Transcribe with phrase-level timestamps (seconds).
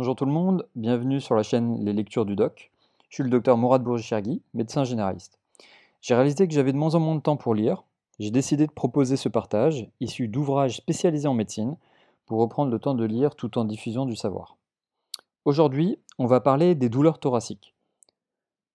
[0.00, 2.70] Bonjour tout le monde, bienvenue sur la chaîne Les Lectures du Doc.
[3.10, 5.38] Je suis le docteur Mourad Bourgichergui, médecin généraliste.
[6.00, 7.84] J'ai réalisé que j'avais de moins en moins de temps pour lire.
[8.18, 11.76] J'ai décidé de proposer ce partage, issu d'ouvrages spécialisés en médecine,
[12.24, 14.56] pour reprendre le temps de lire tout en diffusant du savoir.
[15.44, 17.74] Aujourd'hui, on va parler des douleurs thoraciques.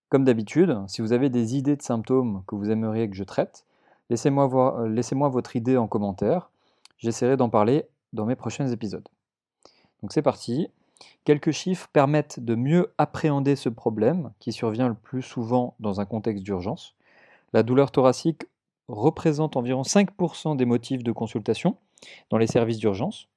[0.09, 3.65] Comme d'habitude, si vous avez des idées de symptômes que vous aimeriez que je traite,
[4.11, 4.45] laissez-moi,
[4.79, 6.51] euh, votre idée en commentaire.
[6.99, 9.09] J'essaierai d'en parler dans mes prochains épisodes.
[10.03, 10.69] Donc c'est parti.
[11.23, 16.05] Quelques chiffres permettent de mieux appréhender ce problème qui survient le plus souvent dans un
[16.05, 16.95] contexte d'urgence.
[17.53, 18.43] La douleur thoracique
[18.87, 21.77] représente environ 5% des motifs de consultation
[22.29, 23.27] dans les services d'urgence.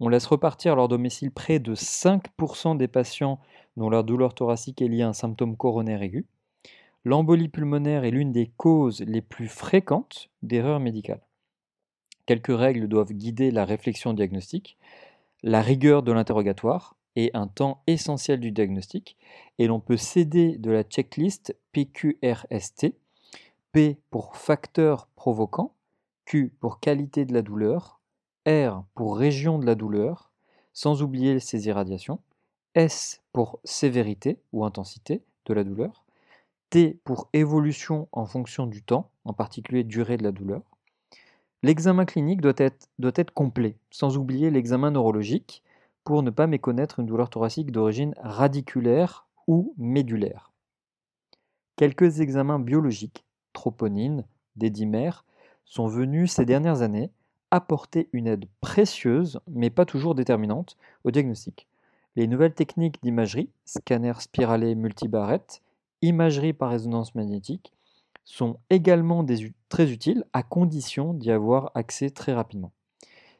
[0.00, 3.38] On laisse repartir à leur domicile près de 5% des patients
[3.76, 6.26] dont leur douleur thoracique est liée à un symptôme coronaire aigu.
[7.04, 11.22] L'embolie pulmonaire est l'une des causes les plus fréquentes d'erreurs médicales.
[12.26, 14.76] Quelques règles doivent guider la réflexion diagnostique.
[15.44, 19.16] La rigueur de l'interrogatoire est un temps essentiel du diagnostic
[19.58, 22.94] et l'on peut s'aider de la checklist PQRST,
[23.72, 25.74] P pour facteur provoquant,
[26.24, 28.00] Q pour qualité de la douleur,
[28.46, 30.30] R pour région de la douleur,
[30.72, 32.20] sans oublier ses irradiations,
[32.74, 36.04] S pour sévérité ou intensité de la douleur,
[36.70, 40.62] T pour évolution en fonction du temps, en particulier durée de la douleur.
[41.62, 45.62] L'examen clinique doit être, doit être complet, sans oublier l'examen neurologique,
[46.06, 50.52] pour ne pas méconnaître une douleur thoracique d'origine radiculaire ou médulaire.
[51.74, 55.24] Quelques examens biologiques, troponine, dédimère,
[55.64, 57.10] sont venus ces dernières années
[57.50, 61.66] apporter une aide précieuse, mais pas toujours déterminante, au diagnostic.
[62.14, 65.60] Les nouvelles techniques d'imagerie, scanner spiralé multibarrette,
[66.02, 67.72] imagerie par résonance magnétique,
[68.24, 69.26] sont également
[69.68, 72.70] très utiles à condition d'y avoir accès très rapidement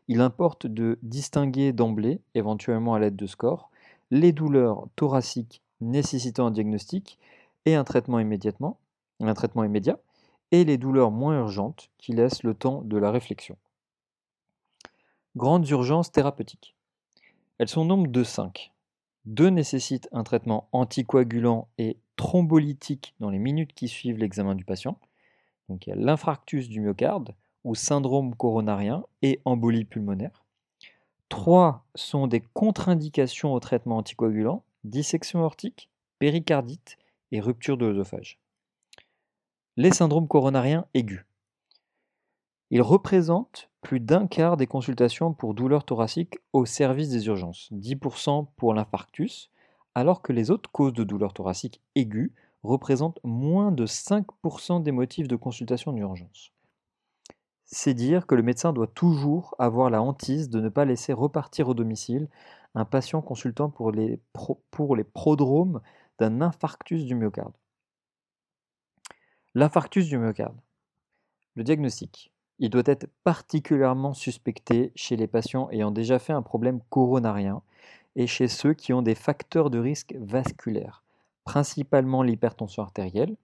[0.09, 3.71] il importe de distinguer d'emblée, éventuellement à l'aide de scores,
[4.11, 7.19] les douleurs thoraciques nécessitant un diagnostic
[7.65, 9.99] et un traitement immédiat,
[10.53, 13.57] et les douleurs moins urgentes qui laissent le temps de la réflexion.
[15.35, 16.77] Grandes urgences thérapeutiques.
[17.59, 18.73] Elles sont nombre de 5.
[19.25, 24.99] Deux nécessitent un traitement anticoagulant et thrombolytique dans les minutes qui suivent l'examen du patient.
[25.69, 27.35] Donc il y a l'infarctus du myocarde,
[27.67, 30.45] ou syndrome coronarien et embolie pulmonaire.
[31.29, 35.91] Trois sont des contre-indications au traitement anticoagulant, dissection aortique,
[36.21, 36.97] péricardite
[37.33, 38.39] et rupture de l'œsophage.
[39.77, 41.27] Les syndromes coronariens aigus.
[42.71, 48.47] Ils représentent plus d'un quart des consultations pour douleurs thoraciques au service des urgences, 10%
[48.57, 49.51] pour l'infarctus,
[49.97, 52.31] alors que les autres causes de douleurs thoraciques aiguës
[52.63, 56.53] représentent moins de 5% des motifs de consultation d'urgence
[57.67, 61.69] c'est dire que le médecin doit toujours avoir la hantise de ne pas laisser repartir
[61.69, 62.29] au domicile
[62.75, 64.21] un patient consultant pour les,
[65.13, 65.81] prodromes
[66.19, 67.55] d'un infarctus du myocarde.
[69.55, 70.57] L'infarctus du myocarde.
[71.55, 72.33] Le diagnostic.
[72.59, 77.63] Il doit être particulièrement suspecté chez les patients ayant déjà fait un problème coronarien
[78.15, 81.03] et chez ceux qui ont des facteurs de risque vasculaires,
[81.45, 83.37] principalement l'hypertension artérielle,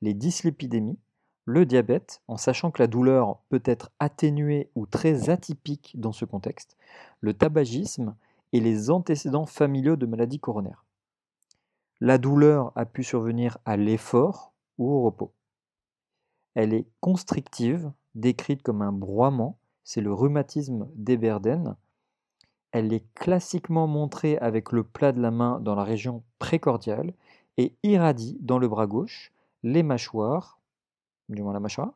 [0.00, 0.98] les dyslipidémies,
[1.44, 6.24] le diabète, en sachant que la douleur peut être atténuée ou très atypique dans ce
[6.24, 6.76] contexte,
[7.20, 8.14] le tabagisme
[8.52, 10.84] et les antécédents familiaux de maladies coronaires.
[12.00, 15.32] La douleur a pu survenir à l'effort ou au repos.
[16.54, 21.76] Elle est constrictive, décrite comme un broiement, c'est le rhumatisme d'Eberden.
[22.72, 27.14] Elle est classiquement montrée avec le plat de la main dans la région précordiale
[27.56, 29.32] et irradie dans le bras gauche,
[29.62, 30.58] les mâchoires,
[31.34, 31.92] du moins la mâchoire,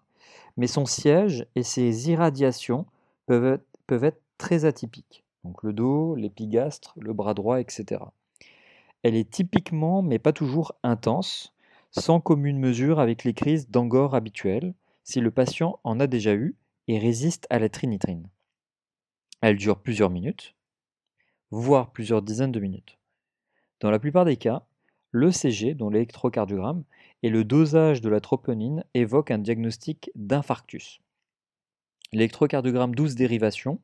[0.56, 2.86] mais son siège et ses irradiations
[3.26, 5.24] peuvent être, très atypiques.
[5.44, 8.02] Donc le dos, l'épigastre, le bras droit, etc.
[9.02, 11.54] Elle est typiquement, mais pas toujours intense,
[11.90, 14.74] sans commune mesure avec les crises d'angor habituelles,
[15.04, 16.54] si le patient en a déjà eu
[16.88, 18.28] et résiste à la trinitrine.
[19.40, 20.54] Elle dure plusieurs minutes,
[21.50, 22.98] voire plusieurs dizaines de minutes.
[23.80, 24.64] Dans la plupart des cas,
[25.12, 26.84] l'ECG, dont l'électrocardiogramme,
[27.26, 31.00] et le dosage de la troponine évoque un diagnostic d'infarctus.
[32.12, 33.80] L'électrocardiogramme 12 dérivation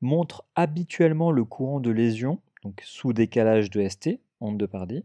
[0.00, 5.04] montre habituellement le courant de lésion, donc sous décalage de ST, onde de Pardy,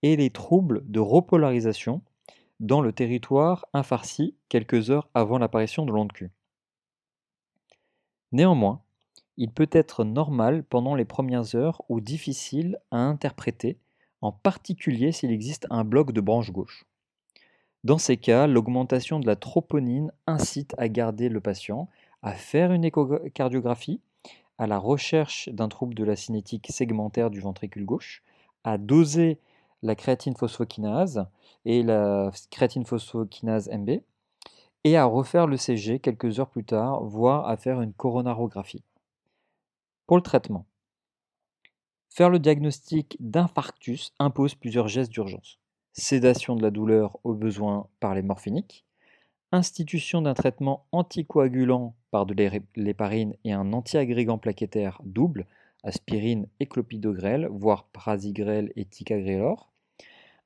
[0.00, 2.00] et les troubles de repolarisation
[2.58, 6.30] dans le territoire infarci quelques heures avant l'apparition de l'onde Q.
[8.32, 8.80] Néanmoins,
[9.36, 13.76] il peut être normal pendant les premières heures ou difficile à interpréter,
[14.22, 16.86] en particulier s'il existe un bloc de branche gauche.
[17.82, 21.88] Dans ces cas, l'augmentation de la troponine incite à garder le patient,
[22.22, 24.00] à faire une échocardiographie,
[24.58, 28.22] à la recherche d'un trouble de la cinétique segmentaire du ventricule gauche,
[28.64, 29.38] à doser
[29.82, 31.26] la créatine phosphokinase
[31.64, 34.02] et la créatine phosphokinase MB,
[34.84, 38.84] et à refaire le CG quelques heures plus tard, voire à faire une coronarographie.
[40.06, 40.66] Pour le traitement,
[42.10, 45.58] faire le diagnostic d'infarctus impose plusieurs gestes d'urgence.
[45.92, 48.84] Sédation de la douleur au besoin par les morphiniques,
[49.50, 52.34] institution d'un traitement anticoagulant par de
[52.76, 55.46] l'héparine et un antiagrégant plaquettaire double,
[55.82, 59.72] aspirine et clopidogrel, voire prasigrel et ticagrelor,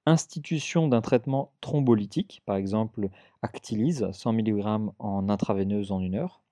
[0.06, 3.10] institution d'un traitement thrombolytique, par exemple
[3.42, 6.42] Actilise, 100 mg en intraveineuse en une heure,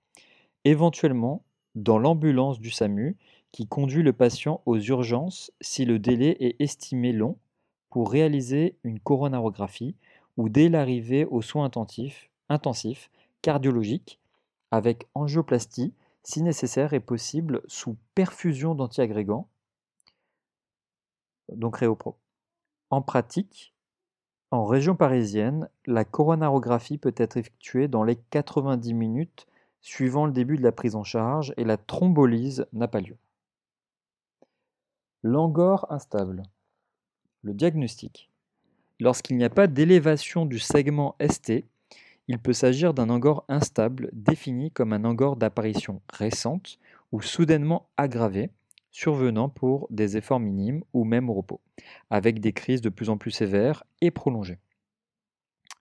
[0.65, 1.43] éventuellement
[1.73, 3.17] dans l'ambulance du SAMU
[3.51, 7.37] qui conduit le patient aux urgences si le délai est estimé long
[7.93, 9.95] pour réaliser une coronarographie
[10.35, 13.11] ou dès l'arrivée aux soins intensifs, intensifs
[13.43, 14.19] cardiologiques
[14.71, 15.93] avec angioplastie
[16.23, 19.47] si nécessaire et possible sous perfusion d'antiagrégants,
[21.49, 22.15] donc Réopro.
[22.89, 23.75] En pratique,
[24.49, 29.45] en région parisienne, la coronarographie peut être effectuée dans les 90 minutes
[29.81, 33.17] suivant le début de la prise en charge et la thrombolyse n'a pas lieu.
[35.21, 36.41] L'angor instable.
[37.45, 38.29] Le diagnostic.
[39.01, 41.65] Lorsqu'il n'y a pas d'élévation du segment ST,
[42.29, 46.79] il peut s'agir d'un angor instable défini comme un angor d'apparition récente
[47.11, 48.49] ou soudainement aggravé,
[48.91, 51.59] survenant pour des efforts minimes ou même au repos,
[52.09, 54.59] avec des crises de plus en plus sévères et prolongées.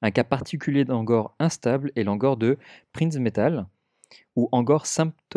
[0.00, 2.58] Un cas particulier d'angor instable est l'angor de
[2.92, 3.68] Prinzmetal,
[4.34, 4.84] ou angor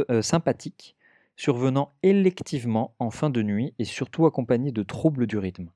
[0.10, 0.96] euh, sympathique,
[1.36, 5.70] survenant électivement en fin de nuit et surtout accompagné de troubles du rythme.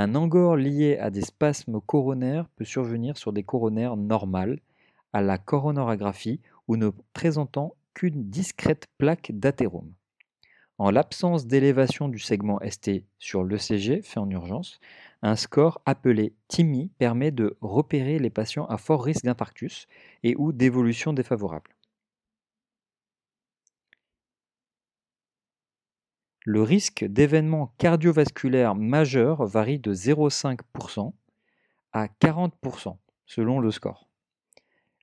[0.00, 4.60] Un angor lié à des spasmes coronaires peut survenir sur des coronaires normales,
[5.12, 9.92] à la coronarographie ou ne présentant qu'une discrète plaque d'athérome.
[10.78, 14.78] En l'absence d'élévation du segment ST sur l'ECG fait en urgence,
[15.22, 19.88] un score appelé TIMI permet de repérer les patients à fort risque d'infarctus
[20.22, 21.72] et ou d'évolution défavorable.
[26.50, 31.12] Le risque d'événements cardiovasculaires majeurs varie de 0,5%
[31.92, 32.96] à 40%
[33.26, 34.08] selon le score.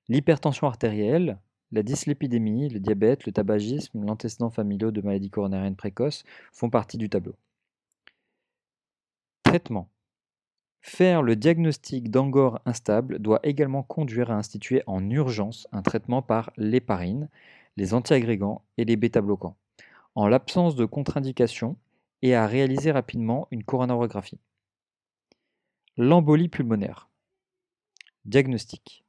[0.07, 1.37] L'hypertension artérielle,
[1.71, 7.11] la dyslipidémie, le diabète, le tabagisme, l'antécédent familial de maladies coronariennes précoces font partie du
[7.11, 7.35] tableau.
[9.43, 9.87] Traitement.
[10.81, 16.51] Faire le diagnostic d'angor instable doit également conduire à instituer en urgence un traitement par
[16.57, 17.29] l'héparine,
[17.77, 19.57] les antiagrégants et les bêta-bloquants,
[20.15, 21.77] en l'absence de contre-indication
[22.21, 24.39] et à réaliser rapidement une coronarographie.
[25.97, 27.09] L'embolie pulmonaire.
[28.23, 29.03] Diagnostic.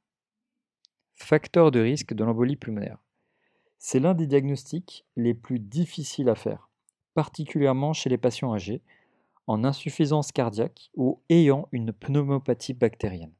[1.15, 2.99] Facteur de risque de l'embolie pulmonaire.
[3.79, 6.69] C'est l'un des diagnostics les plus difficiles à faire,
[7.13, 8.81] particulièrement chez les patients âgés,
[9.47, 13.33] en insuffisance cardiaque ou ayant une pneumopathie bactérienne.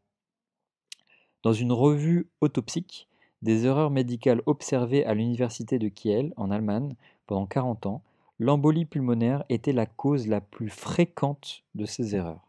[1.43, 3.09] Dans une revue autopsique,
[3.41, 6.95] des erreurs médicales observées à l'université de Kiel, en Allemagne,
[7.27, 8.03] pendant 40 ans,
[8.39, 12.47] l'embolie pulmonaire était la cause la plus fréquente de ces erreurs.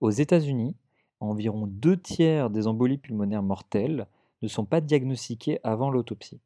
[0.00, 0.76] Aux États-Unis,
[1.20, 4.06] environ deux tiers des embolies pulmonaires mortelles
[4.42, 6.40] ne sont pas diagnostiquées avant l'autopsie.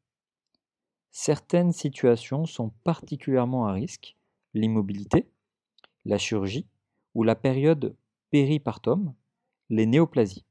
[1.11, 4.17] Certaines situations sont particulièrement à risque,
[4.53, 5.29] l'immobilité,
[6.05, 6.67] la chirurgie
[7.13, 7.95] ou la période
[8.31, 9.13] péripartum,
[9.69, 10.43] les néoplasies.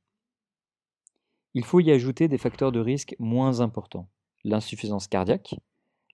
[1.54, 4.08] Il faut y ajouter des facteurs de risque moins importants,
[4.44, 5.56] l'insuffisance cardiaque,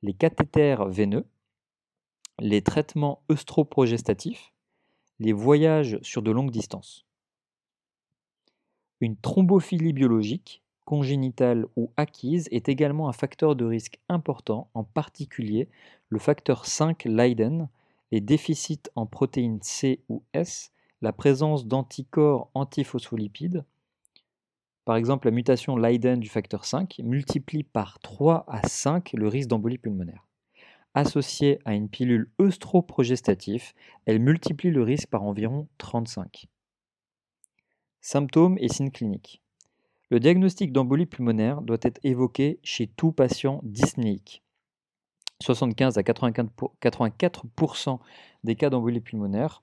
[0.02, 1.26] les cathéters veineux,
[2.38, 4.52] les traitements œstroprogestatifs,
[5.18, 7.04] les voyages sur de longues distances.
[9.00, 15.68] Une thrombophilie biologique, congénitale ou acquise, est également un facteur de risque important, en particulier
[16.08, 17.68] le facteur 5 Leiden,
[18.10, 23.64] les déficits en protéines C ou S, la présence d'anticorps antiphospholipides,
[24.88, 29.50] par exemple, la mutation Leiden du facteur 5 multiplie par 3 à 5 le risque
[29.50, 30.26] d'embolie pulmonaire.
[30.94, 33.74] Associée à une pilule œstroprogestatif,
[34.06, 36.46] elle multiplie le risque par environ 35.
[38.00, 39.42] Symptômes et signes cliniques.
[40.08, 44.42] Le diagnostic d'embolie pulmonaire doit être évoqué chez tout patient dyspnéique.
[45.42, 47.98] 75 à 84%
[48.42, 49.62] des cas d'embolie pulmonaire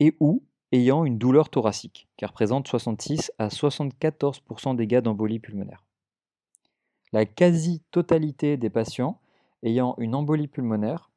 [0.00, 5.84] et ou ayant une douleur thoracique, qui représente 66 à 74% des cas d'embolie pulmonaire.
[7.12, 9.20] La quasi-totalité des patients
[9.62, 11.10] ayant une embolie pulmonaire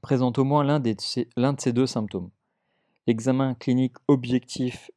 [0.00, 2.30] présente au moins l'un de ces deux symptômes.
[3.06, 4.90] L'examen clinique objectif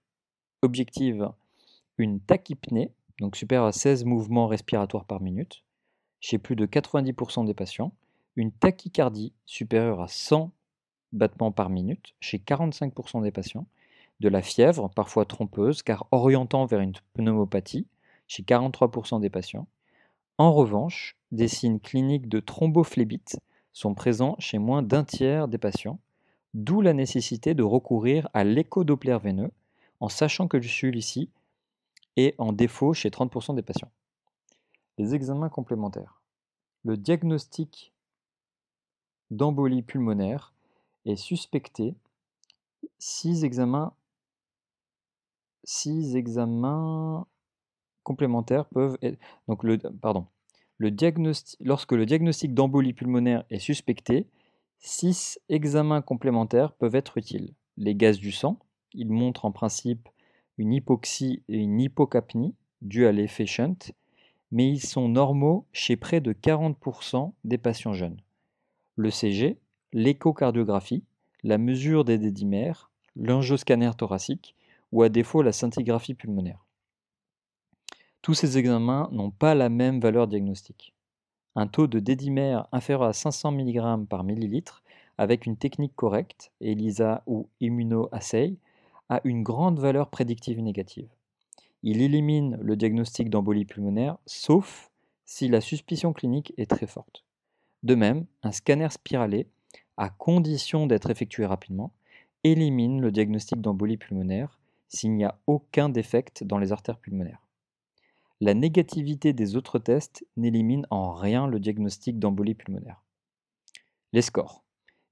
[0.61, 1.29] objective
[1.97, 5.63] une tachypnée, donc supérieure à 16 mouvements respiratoires par minute,
[6.19, 7.93] chez plus de 90% des patients,
[8.35, 10.51] une tachycardie supérieure à 100
[11.13, 13.65] battements par minute chez 45% des patients,
[14.19, 17.87] de la fièvre, parfois trompeuse, car orientant vers une pneumopathie,
[18.27, 19.67] chez 43% des patients.
[20.37, 23.39] En revanche, des signes cliniques de thrombophlébite
[23.73, 25.99] sont présents chez moins d'un tiers des patients,
[26.53, 29.51] d'où la nécessité de recourir à l'échodoppler veineux,
[29.99, 31.29] en sachant que celui-ci
[32.15, 33.91] est en défaut chez 30% des patients.
[34.97, 36.21] Les examens complémentaires.
[36.83, 37.93] Le diagnostic
[39.31, 40.53] d'embolie pulmonaire
[41.05, 41.95] est suspecté.
[42.99, 43.93] Six examens,
[45.63, 47.25] six examens
[48.03, 50.27] complémentaires peuvent être, donc le, pardon,
[50.77, 54.27] le diagnostic, lorsque le diagnostic d'embolie pulmonaire est suspecté,
[54.79, 57.53] six examens complémentaires peuvent être utiles.
[57.77, 58.59] Les gaz du sang,
[58.93, 60.09] ils montrent en principe
[60.57, 63.77] une hypoxie et une hypocapnie dues à l'effet shunt,
[64.51, 68.21] mais ils sont normaux chez près de 40% des patients jeunes.
[68.95, 69.57] Le CG,
[69.93, 71.03] l'échocardiographie,
[71.43, 74.55] la mesure des dédimères, l'angioscanner thoracique
[74.91, 76.65] ou à défaut la scintigraphie pulmonaire.
[78.21, 80.93] Tous ces examens n'ont pas la même valeur diagnostique.
[81.55, 84.83] Un taux de dédimère inférieur à 500 mg par millilitre
[85.17, 88.55] avec une technique correcte, ELISA ou immunoassay,
[89.09, 91.09] a une grande valeur prédictive négative.
[91.83, 94.89] Il élimine le diagnostic d'embolie pulmonaire, sauf
[95.25, 97.23] si la suspicion clinique est très forte.
[97.83, 99.47] De même, un scanner spiralé,
[99.97, 101.93] à condition d'être effectué rapidement,
[102.43, 107.41] élimine le diagnostic d'embolie pulmonaire s'il n'y a aucun défect dans les artères pulmonaires.
[108.41, 113.01] La négativité des autres tests n'élimine en rien le diagnostic d'embolie pulmonaire.
[114.11, 114.63] Les scores.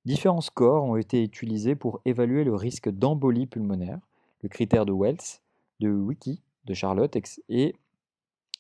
[0.05, 3.99] Différents scores ont été utilisés pour évaluer le risque d'embolie pulmonaire,
[4.41, 5.39] le critère de Wells,
[5.79, 7.17] de Wiki de Charlotte
[7.49, 7.75] et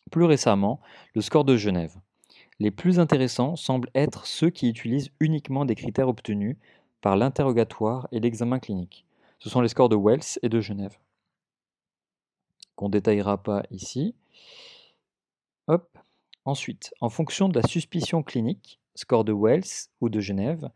[0.09, 0.79] plus récemment
[1.13, 1.95] le score de Genève.
[2.61, 6.57] Les plus intéressants semblent être ceux qui utilisent uniquement des critères obtenus
[7.01, 9.03] par l'interrogatoire et l'examen clinique.
[9.39, 10.95] Ce sont les scores de Wells et de Genève,
[12.75, 14.13] qu'on ne détaillera pas ici.
[15.65, 15.97] Hop.
[16.45, 20.69] Ensuite, en fonction de la suspicion clinique, score de Wells ou de Genève,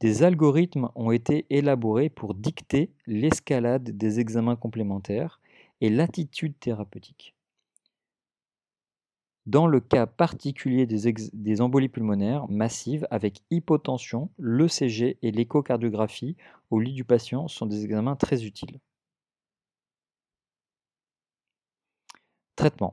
[0.00, 5.40] des algorithmes ont été élaborés pour dicter l'escalade des examens complémentaires
[5.80, 7.36] et l'attitude thérapeutique.
[9.48, 16.36] Dans le cas particulier des, embolies pulmonaires massives avec hypotension, l'ECG et l'échocardiographie
[16.70, 18.78] au lit du patient sont des examens très utiles.
[22.56, 22.92] Traitement.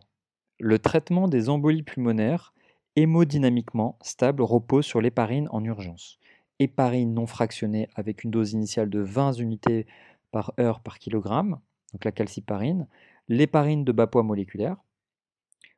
[0.62, 2.54] Le traitement des embolies pulmonaires
[2.96, 6.20] hémodynamiquement stable repose sur l'héparine en urgence.
[6.60, 9.88] Héparine non fractionnée avec une dose initiale de 20 unités
[10.32, 11.60] par heure par kilogramme,
[11.92, 12.88] donc la calciparine,
[13.28, 14.85] l'héparine de bas poids moléculaire.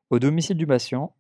[0.10, 1.14] Au domicile du patient,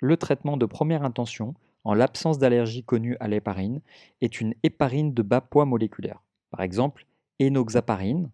[0.00, 1.54] le traitement de première intention,
[1.84, 3.80] en l'absence d'allergie connue à l'héparine,
[4.20, 6.22] est une héparine de bas poids moléculaire.
[6.50, 7.06] Par exemple,
[7.40, 8.30] enoxaparine,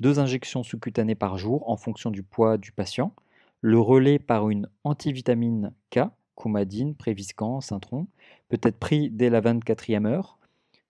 [0.00, 3.14] deux injections sous-cutanées par jour en fonction du poids du patient,
[3.60, 6.00] le relais par une antivitamine K,
[6.34, 8.06] coumadine, préviscan, cintron,
[8.48, 10.38] peut être pris dès la 24e heure,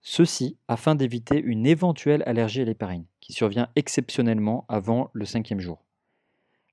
[0.01, 5.83] Ceci afin d'éviter une éventuelle allergie à l'héparine, qui survient exceptionnellement avant le cinquième jour.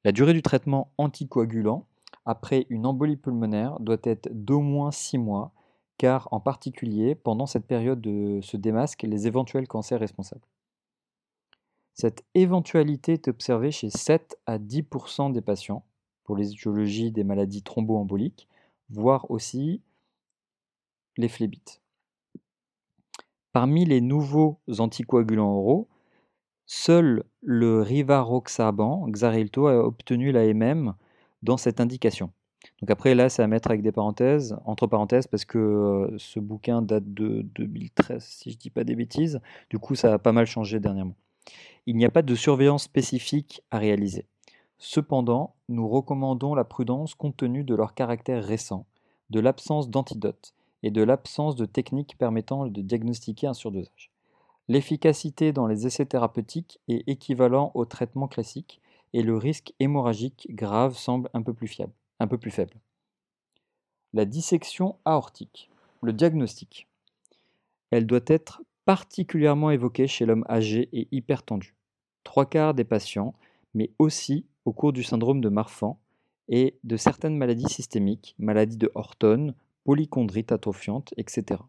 [0.07, 1.85] La durée du traitement anticoagulant
[2.27, 5.51] après une embolie pulmonaire doit être d'au moins 6 mois,
[5.99, 10.47] car en particulier pendant cette période de, se démasquent les éventuels cancers responsables.
[11.95, 15.85] Cette éventualité est observée chez 7 à 10% des patients
[16.23, 18.47] pour les étiologies des maladies thromboemboliques,
[18.91, 19.83] voire aussi
[21.17, 21.83] les phlébites.
[23.53, 25.89] Parmi les nouveaux anticoagulants oraux,
[26.67, 30.95] seul le rivaroxaban, Xarelto, a obtenu l'AMM
[31.43, 32.31] dans cette indication.
[32.81, 36.41] Donc après, là, c'est à mettre avec des parenthèses, entre parenthèses, parce que euh, ce
[36.41, 39.41] bouquin date de 2013, si je ne dis pas des bêtises.
[39.71, 41.17] Du coup, ça a pas mal changé dernièrement.
[41.87, 44.27] Il n'y a pas de surveillance spécifique à réaliser.
[44.79, 48.87] Cependant, nous recommandons la prudence compte tenu de leur caractère récent,
[49.31, 54.11] de l'absence d'antidote et de l'absence de techniques permettant de diagnostiquer un surdosage.
[54.69, 58.81] L'efficacité dans les essais thérapeutiques est équivalent au traitement classique
[59.13, 62.75] et le risque hémorragique grave semble un peu plus, fiable, un peu plus faible.
[64.13, 65.71] La dissection aortique.
[66.03, 66.89] Le diagnostic.
[67.91, 71.75] Elle doit être particulièrement évoquée chez l'homme âgé et hypertendu.
[72.25, 73.35] Trois quarts des patients,
[73.75, 75.99] mais aussi au cours du syndrome de Marfan
[76.49, 79.55] et de certaines maladies systémiques, maladies de Horton
[79.85, 81.61] polychondrite atrophiante, etc.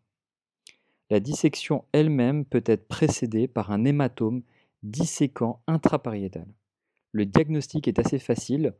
[1.09, 4.41] La dissection elle-même peut être précédée par un hématome
[4.83, 6.47] disséquant intrapariétal.
[7.13, 8.73] Le diagnostic est assez facile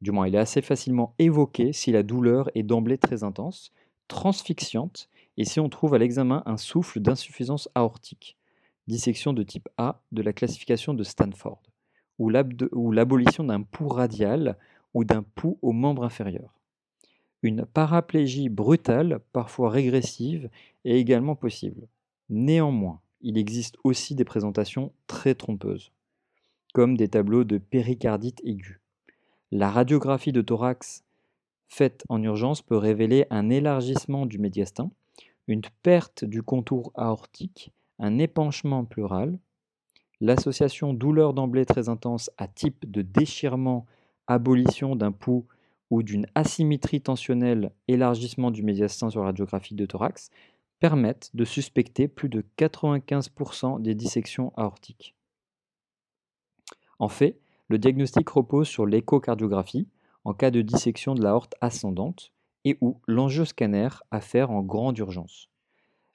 [0.00, 3.72] Du moins, il est assez facilement évoqué si la douleur est d'emblée très intense,
[4.08, 8.36] transfixiante, et si on trouve à l'examen un souffle d'insuffisance aortique,
[8.86, 11.62] dissection de type A de la classification de Stanford,
[12.18, 14.56] ou l'abolition d'un pouls radial
[14.94, 16.54] ou d'un pouls au membre inférieur.
[17.44, 20.48] Une paraplégie brutale, parfois régressive,
[20.86, 21.88] est également possible.
[22.30, 25.92] Néanmoins, il existe aussi des présentations très trompeuses,
[26.72, 28.80] comme des tableaux de péricardite aiguë.
[29.52, 31.04] La radiographie de thorax
[31.68, 34.90] faite en urgence peut révéler un élargissement du médiastin,
[35.46, 39.38] une perte du contour aortique, un épanchement pleural,
[40.22, 43.84] l'association douleur d'emblée très intense à type de déchirement,
[44.28, 45.44] abolition d'un pouls
[45.90, 50.30] ou d'une asymétrie tensionnelle, élargissement du médiastin sur la radiographie de thorax,
[50.80, 55.14] permettent de suspecter plus de 95% des dissections aortiques.
[56.98, 57.38] En fait,
[57.68, 59.88] le diagnostic repose sur l'échocardiographie
[60.24, 62.32] en cas de dissection de l'aorte ascendante
[62.64, 65.48] et ou l'angioscanner à faire en grande urgence.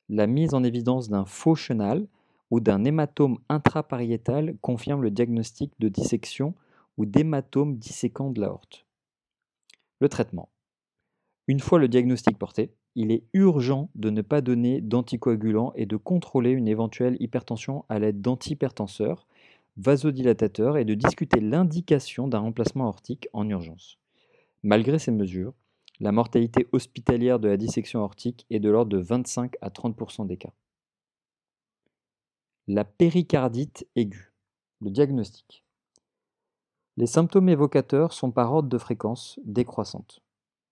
[0.10, 2.08] La mise en évidence d'un faux chenal
[2.50, 6.56] ou d'un hématome intrapariétal confirme le diagnostic de dissection
[6.98, 8.86] ou d'hématome disséquant de l'aorte.
[10.00, 10.50] Le traitement.
[11.48, 15.98] Une fois le diagnostic porté, il est urgent de ne pas donner d'anticoagulants et de
[15.98, 19.28] contrôler une éventuelle hypertension à l'aide d'antihypertenseurs,
[19.78, 23.98] vasodilatateurs et de discuter l'indication d'un remplacement aortique en urgence.
[24.64, 25.54] Malgré ces mesures,
[26.00, 30.38] la mortalité hospitalière de la dissection aortique est de l'ordre de 25 à 30% des
[30.38, 30.54] cas.
[32.68, 34.34] La péricardite aiguë.
[34.82, 35.66] Le diagnostic.
[37.00, 40.20] Les symptômes évocateurs sont par ordre de fréquence décroissante.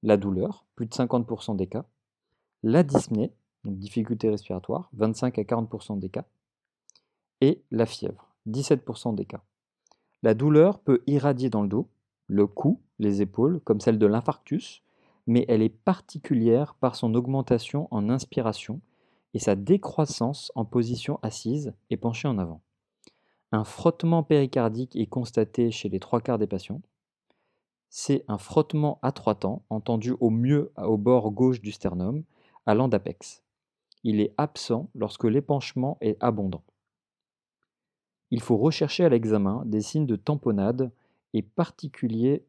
[0.04, 1.86] La douleur, plus de 50% des cas.
[2.64, 3.32] La dyspnée,
[3.64, 6.26] donc difficulté respiratoire, 25 à 40% des cas.
[7.40, 9.42] Et la fièvre, 17% des cas.
[10.22, 11.88] La douleur peut irradier dans le dos,
[12.28, 14.84] le cou, les épaules, comme celle de l'infarctus,
[15.28, 18.82] mais elle est particulière par son augmentation en inspiration
[19.34, 22.60] et sa décroissance en position assise et penchée en avant.
[23.52, 26.82] Un frottement péricardique est constaté chez les trois quarts des patients.
[27.90, 32.24] C'est un frottement à trois temps, entendu au mieux au bord gauche du sternum,
[32.66, 33.44] allant d'apex.
[34.04, 36.64] Il est absent lorsque l'épanchement est abondant.
[38.30, 40.92] Il faut rechercher à l'examen des signes de tamponnade
[41.34, 42.46] et particulier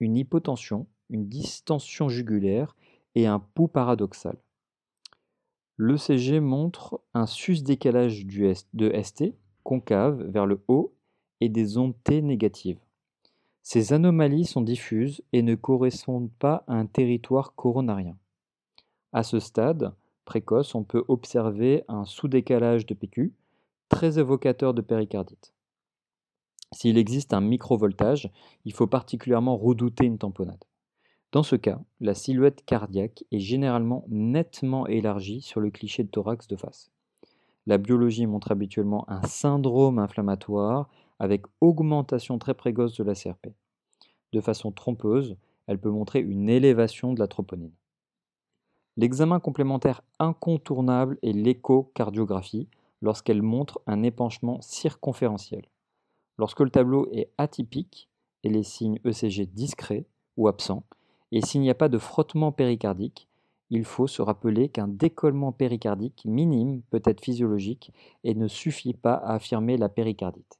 [0.00, 2.74] une hypotension, une distension jugulaire
[3.14, 4.36] et un pouls paradoxal.
[5.78, 10.92] L'ECG montre un sus-décalage de ST concave vers le haut
[11.40, 12.80] et des ondes T négatives.
[13.62, 18.16] Ces anomalies sont diffuses et ne correspondent pas à un territoire coronarien.
[19.12, 23.32] À ce stade précoce, on peut observer un sous-décalage de PQ,
[23.88, 25.54] très évocateur de péricardite.
[26.72, 28.30] S'il existe un microvoltage,
[28.64, 30.64] il faut particulièrement redouter une tamponnade.
[31.30, 36.48] Dans ce cas, la silhouette cardiaque est généralement nettement élargie sur le cliché de thorax
[36.48, 36.90] de face.
[37.66, 40.88] La biologie montre habituellement un syndrome inflammatoire
[41.18, 43.48] avec augmentation très précoce de la CRP.
[44.32, 45.36] De façon trompeuse,
[45.66, 47.74] elle peut montrer une élévation de la troponine.
[48.96, 52.68] L'examen complémentaire incontournable est l'échocardiographie
[53.02, 55.66] lorsqu'elle montre un épanchement circonférentiel.
[56.38, 58.08] Lorsque le tableau est atypique
[58.44, 60.06] et les signes ECG discrets
[60.38, 60.84] ou absents,
[61.32, 63.28] et s'il n'y a pas de frottement péricardique,
[63.70, 67.92] il faut se rappeler qu'un décollement péricardique minime peut être physiologique
[68.24, 70.58] et ne suffit pas à affirmer la péricardite.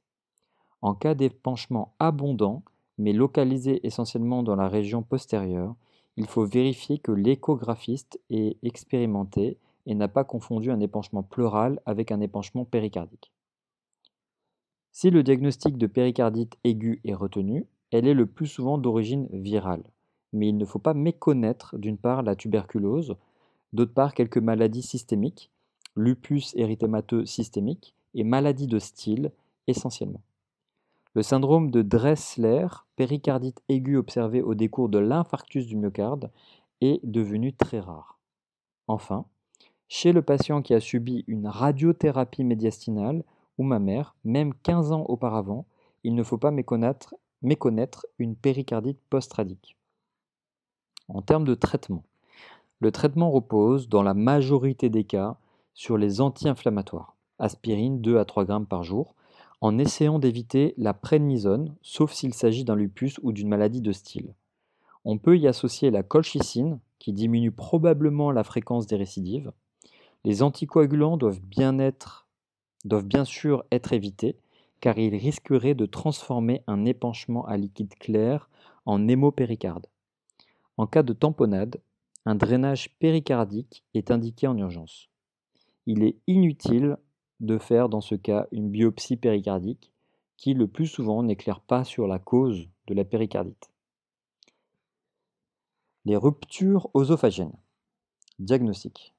[0.81, 2.63] En cas d'épanchement abondant,
[2.97, 5.75] mais localisé essentiellement dans la région postérieure,
[6.17, 12.11] il faut vérifier que l'échographiste est expérimenté et n'a pas confondu un épanchement pleural avec
[12.11, 13.31] un épanchement péricardique.
[14.91, 19.83] Si le diagnostic de péricardite aiguë est retenu, elle est le plus souvent d'origine virale
[20.33, 23.15] mais il ne faut pas méconnaître d'une part la tuberculose,
[23.73, 25.51] d'autre part quelques maladies systémiques,
[25.95, 29.31] lupus érythémateux systémique et maladies de style
[29.67, 30.21] essentiellement.
[31.15, 36.31] Le syndrome de Dressler, péricardite aiguë observée au décours de l'infarctus du myocarde,
[36.81, 38.19] est devenu très rare.
[38.87, 39.25] Enfin,
[39.87, 43.23] chez le patient qui a subi une radiothérapie médiastinale
[43.57, 45.65] ou mammaire, même 15 ans auparavant,
[46.03, 49.78] il ne faut pas méconnaître, méconnaître une péricardite post-radique.
[51.09, 52.03] En termes de traitement,
[52.79, 55.37] le traitement repose dans la majorité des cas
[55.73, 59.15] sur les anti-inflammatoires, aspirine 2 à 3 grammes par jour,
[59.59, 64.35] en essayant d'éviter la prednisone, sauf s'il s'agit d'un lupus ou d'une maladie de style.
[65.03, 69.51] On peut y associer la colchicine, qui diminue probablement la fréquence des récidives.
[70.25, 71.75] Les anticoagulants doivent bien,
[73.25, 74.37] sûr être évités,
[74.79, 78.47] car il risquerait de transformer un épanchement à liquide clair
[78.85, 79.87] en hémopéricarde.
[80.79, 81.81] En cas de tamponnade,
[82.25, 85.09] un drainage péricardique est indiqué en urgence.
[85.85, 86.95] Il est inutile
[87.41, 89.91] de faire dans ce cas une biopsie péricardique
[90.37, 93.69] qui le plus souvent n'éclaire pas sur la cause de la péricardite.
[96.05, 97.57] Les ruptures osophagiennes.
[98.39, 99.13] Diagnostic.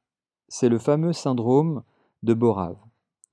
[0.49, 1.83] C'est le fameux syndrome
[2.23, 2.79] de Borave,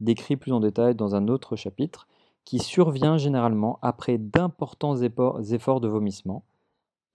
[0.01, 2.09] décrit plus en détail dans un autre chapitre,
[2.43, 6.43] qui survient généralement après d'importants efforts de vomissement,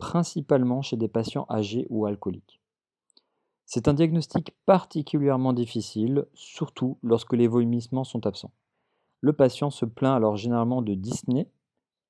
[0.03, 2.61] principalement chez des patients âgés ou alcooliques.
[3.67, 8.51] C'est un diagnostic particulièrement difficile, surtout lorsque les vomissements sont absents.
[9.21, 11.49] Le patient se plaint alors généralement de dyspnée,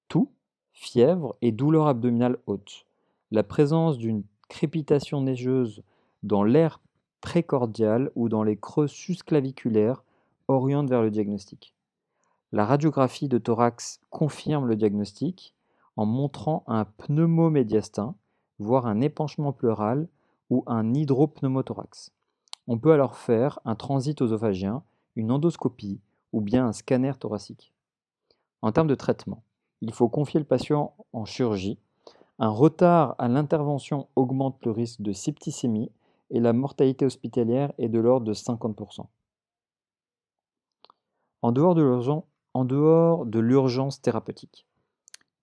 [0.09, 0.33] toux,
[0.73, 2.87] fièvre et douleur abdominale haute
[3.31, 5.83] la présence d'une crépitation neigeuse
[6.23, 6.81] dans l'air
[7.21, 10.03] précordial ou dans les creux susclaviculaires
[10.49, 11.75] oriente vers le diagnostic.
[12.53, 15.55] La radiographie de thorax confirme le diagnostic
[15.97, 18.15] en montrant un pneumomédiastin,
[18.59, 20.09] voire un épanchement pleural
[20.51, 22.13] ou un hydropneumothorax.
[22.67, 24.83] On peut alors faire un transit oesophagien,
[25.17, 26.01] une endoscopie
[26.33, 27.73] ou bien un scanner thoracique.
[28.63, 29.43] En termes de traitement,
[29.81, 31.79] il faut confier le patient en chirurgie
[32.39, 35.93] un retard à l'intervention augmente le risque de septicémie
[36.31, 39.07] et la mortalité hospitalière est de l'ordre de 50%.
[41.43, 44.67] En dehors de l'urgence thérapeutique,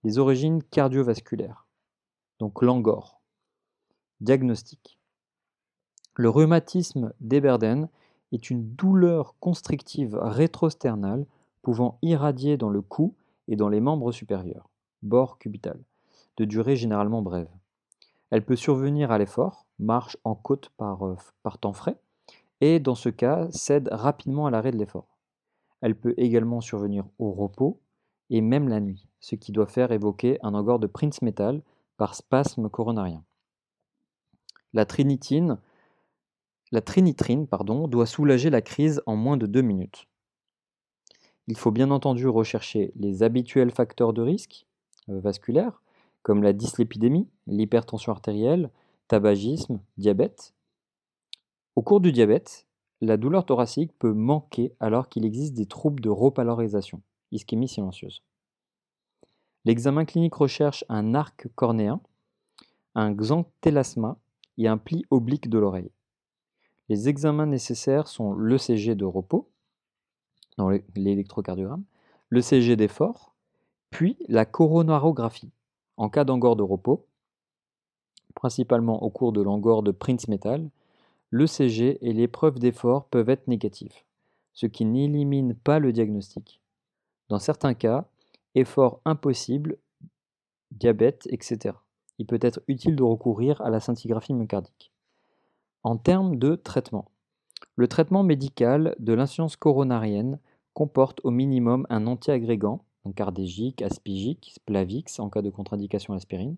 [0.04, 1.68] les origines cardiovasculaires,
[2.40, 3.22] donc l'angor.
[4.22, 5.00] Diagnostic.
[6.16, 7.88] Le rhumatisme d'Eberden
[8.32, 11.26] est une douleur constrictive rétrosternale
[11.62, 13.16] pouvant irradier dans le cou
[13.48, 14.70] et dans les membres supérieurs,
[15.02, 15.80] bord cubital
[16.40, 17.50] de durée généralement brève.
[18.32, 21.98] Elle peut survenir à l'effort, marche en côte par, euh, par temps frais,
[22.62, 25.18] et dans ce cas cède rapidement à l'arrêt de l'effort.
[25.82, 27.80] Elle peut également survenir au repos
[28.30, 31.62] et même la nuit, ce qui doit faire évoquer un angor de Prince Metal
[31.98, 33.24] par spasme coronarien.
[34.74, 35.58] La trinitine,
[36.72, 37.48] la trinitrine
[37.88, 40.08] doit soulager la crise en moins de deux minutes.
[41.48, 44.68] Il faut bien entendu rechercher les habituels facteurs de risque
[45.10, 45.82] euh, vasculaires,
[46.22, 48.70] comme la dyslipidémie, l'hypertension artérielle,
[49.08, 50.54] tabagisme, diabète.
[51.76, 52.68] Au cours du diabète,
[53.02, 58.22] la douleur thoracique peut manquer alors qu'il existe des troubles de repolarisation, ischémie silencieuse.
[59.66, 62.02] L'examen clinique recherche un arc cornéen,
[62.96, 64.18] un xanthelasma
[64.58, 65.92] et un pli oblique de l'oreille.
[66.88, 69.50] Les examens nécessaires sont l'ECG de repos,
[70.58, 71.84] dans l'électrocardiogramme,
[72.32, 73.34] l'ECG d'effort,
[73.92, 75.52] puis la coronarographie,
[75.98, 77.06] en cas d'angor de repos,
[78.36, 80.70] principalement au cours de l'angor de Prince Metal,
[81.32, 84.06] l'ECG et l'épreuve d'effort peuvent être négatifs,
[84.54, 86.59] ce qui n'élimine pas le diagnostic.
[87.30, 88.06] Dans certains cas,
[88.56, 89.78] effort impossible,
[90.72, 91.76] diabète, etc.
[92.18, 94.92] Il peut être utile de recourir à la scintigraphie myocardique.
[95.84, 97.06] En termes de traitement,
[97.76, 100.40] le traitement médical de l'insuffisance coronarienne
[100.74, 106.58] comporte au minimum un antiagrégant donc ardégique, aspigique, splavix en cas de contre-indication à l'aspirine,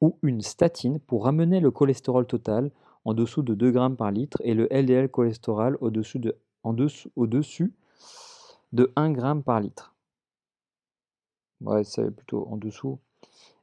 [0.00, 2.70] ou une statine pour ramener le cholestérol total
[3.04, 7.72] en dessous de 2 grammes par litre et le LDL cholestérol au-dessus de, au-dessus
[8.72, 9.91] de 1 gramme par litre.
[11.64, 12.98] Ouais, c'est plutôt en dessous.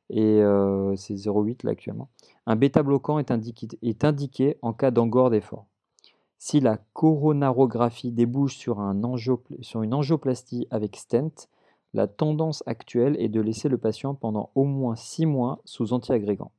[0.09, 2.09] Et euh, c'est 0,8 là actuellement.
[2.45, 5.65] Un bêta-bloquant est indiqué, est indiqué en cas d'angor d'effort.
[6.39, 9.01] Si la coronarographie débouche sur, un
[9.61, 11.49] sur une angioplastie avec stent,
[11.93, 16.51] la tendance actuelle est de laisser le patient pendant au moins 6 mois sous antiagrégant.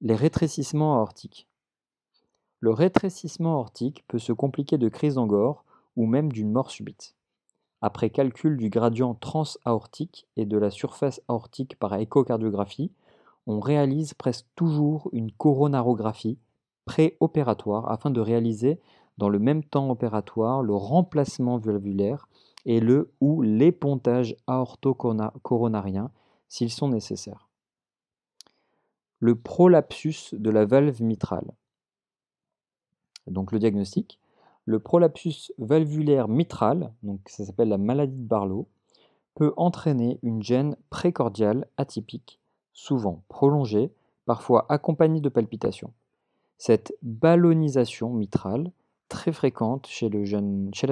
[0.00, 1.48] Les rétrécissements aortiques.
[2.58, 5.64] Le rétrécissement aortique peut se compliquer de crise d'angor
[5.96, 7.14] ou même d'une mort subite.
[7.84, 12.92] Après calcul du gradient transaortique et de la surface aortique par échocardiographie,
[13.48, 16.38] on réalise presque toujours une coronarographie
[16.84, 18.78] préopératoire afin de réaliser
[19.18, 22.28] dans le même temps opératoire le remplacement valvulaire
[22.66, 26.12] et le ou les pontages aorto-coronariens
[26.48, 27.48] s'ils sont nécessaires.
[29.18, 31.52] Le prolapsus de la valve mitrale.
[33.26, 34.20] Donc le diagnostic.
[34.64, 38.68] Le prolapsus valvulaire mitral, donc ça s'appelle la maladie de Barlow,
[39.34, 42.40] peut entraîner une gêne précordiale atypique,
[42.72, 43.92] souvent prolongée,
[44.24, 45.92] parfois accompagnée de palpitations.
[46.58, 48.70] Cette ballonisation mitrale,
[49.08, 50.24] très fréquente chez, la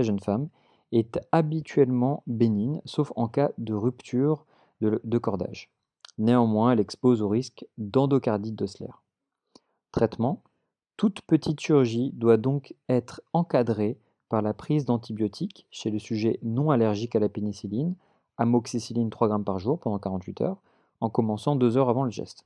[0.02, 0.48] jeune femme,
[0.92, 4.46] est habituellement bénigne, sauf en cas de rupture
[4.80, 5.70] de, cordage.
[6.18, 8.90] Néanmoins, elle expose au risque d'endocardite d'Osler.
[9.92, 10.42] Traitement
[11.00, 16.70] Toute petite chirurgie doit donc être encadrée par la prise d'antibiotiques chez le sujet non
[16.70, 17.94] allergique à la pénicilline,
[18.36, 20.60] amoxicilline 3 g par jour pendant 48 heures,
[21.00, 22.44] en commençant 2 heures avant le geste.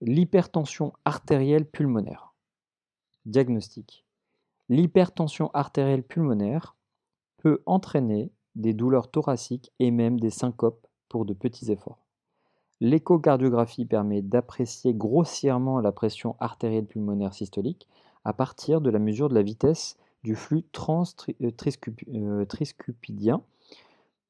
[0.00, 2.34] L'hypertension artérielle pulmonaire.
[3.24, 4.04] Diagnostic.
[4.68, 6.74] L'hypertension artérielle pulmonaire
[7.36, 12.01] peut entraîner des douleurs thoraciques et même des syncopes pour de petits efforts.
[12.84, 17.86] L'échocardiographie permet d'apprécier grossièrement la pression artérielle pulmonaire systolique
[18.24, 23.76] à partir de la mesure de la vitesse du flux transcupidien euh,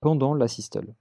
[0.01, 0.95] pendant la systole.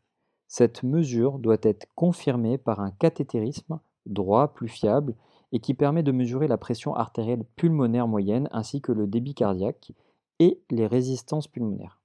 [0.48, 5.14] Cette mesure doit être confirmée par un cathétérisme droit plus fiable
[5.52, 9.92] et qui permet de mesurer la pression artérielle pulmonaire moyenne ainsi que le débit cardiaque
[10.40, 12.00] et les résistances pulmonaires.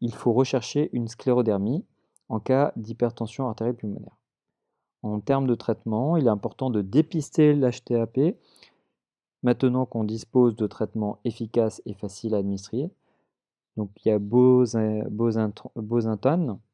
[0.00, 1.84] Il faut rechercher une sclérodermie
[2.28, 4.19] en cas d'hypertension artérielle pulmonaire.
[5.02, 8.36] En termes de traitement, il est important de dépister l'HTAP
[9.42, 12.90] maintenant qu'on dispose de traitements efficaces et faciles à administrer.
[13.76, 15.60] Donc il y a Bosentan,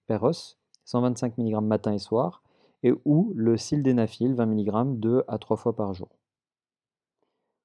[0.07, 2.43] Peros, 125 mg matin et soir,
[2.83, 6.09] et ou le sildenafil, 20 mg 2 à 3 fois par jour.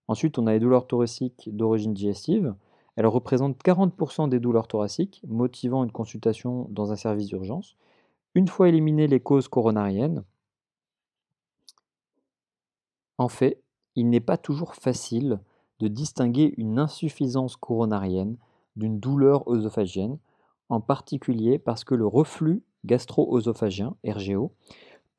[0.07, 2.53] Ensuite, on a les douleurs thoraciques d'origine digestive.
[2.97, 7.77] Elles représentent 40% des douleurs thoraciques, motivant une consultation dans un service d'urgence.
[8.35, 10.23] Une fois éliminées les causes coronariennes,
[13.17, 13.61] en fait,
[13.95, 15.39] il n'est pas toujours facile
[15.79, 18.37] de distinguer une insuffisance coronarienne
[18.75, 20.17] d'une douleur œsophagienne,
[20.69, 24.53] en particulier parce que le reflux gastro-œsophagien, RGO,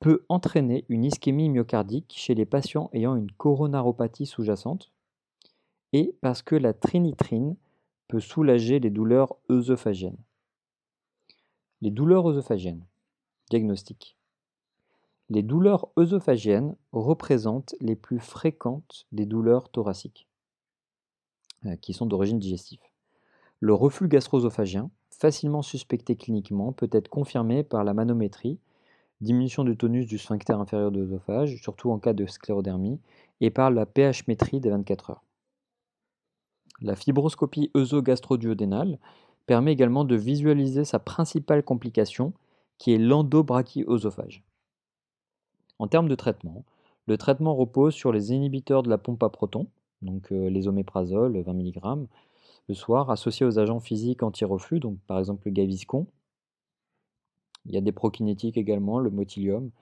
[0.01, 4.91] peut entraîner une ischémie myocardique chez les patients ayant une coronaropathie sous-jacente,
[5.93, 7.57] et parce que la trinitrine
[8.09, 10.19] peut soulager les douleurs œsophagiennes.
[11.83, 12.85] Les douleurs œsophagiennes.
[13.51, 14.17] Diagnostic.
[15.29, 20.29] Les douleurs œsophagiennes représentent les plus fréquentes des douleurs thoraciques,
[21.65, 22.81] euh, qui sont d'origine digestive.
[23.61, 28.59] Le reflux gastro-œsophagien, facilement suspecté cliniquement, peut être confirmé par la manométrie,
[29.21, 33.01] diminution du tonus du sphincter inférieur de l'œsophage, surtout en cas de sclérodermie,
[33.41, 35.25] et par la pH-métrie des 24 heures.
[36.81, 38.99] La fibroscopie œsogastro-duodénale
[39.47, 42.33] permet également de visualiser sa principale complication,
[42.79, 44.43] qui est l'endobrachiosophage.
[45.83, 46.65] En termes de traitement,
[47.09, 49.67] le traitement repose sur les inhibiteurs de la pompe à protons,
[50.01, 52.07] donc euh, les oméprazole 20 mg,
[52.69, 56.07] le soir, associés aux agents physiques anti-reflux, donc par exemple le gaviscon.
[57.67, 59.73] Il y a des prokinétiques également, le motilium.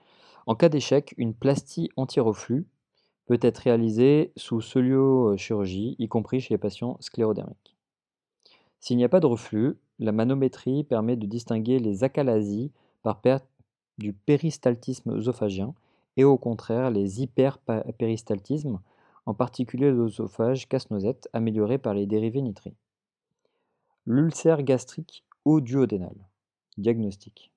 [0.47, 2.65] En cas d'échec, une plastie anti-reflux
[3.27, 7.75] peut être réalisée sous solio-chirurgie, y compris chez les patients sclérodermiques.
[8.79, 12.71] S'il n'y a pas de reflux, la manométrie permet de distinguer les acalasies
[13.03, 13.45] par perte
[13.99, 15.75] du péristaltisme œsophagien
[16.17, 18.79] et au contraire les hyperpéristaltismes,
[19.25, 22.75] en particulier l'œsophage casse-noisette amélioré par les dérivés nitrés.
[24.05, 26.15] L'ulcère gastrique ou duodénal.
[26.77, 27.51] Diagnostic.